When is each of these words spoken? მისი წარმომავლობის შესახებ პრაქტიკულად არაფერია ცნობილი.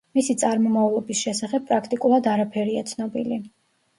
მისი 0.17 0.35
წარმომავლობის 0.43 1.19
შესახებ 1.25 1.67
პრაქტიკულად 1.67 2.31
არაფერია 2.33 2.87
ცნობილი. 2.93 3.37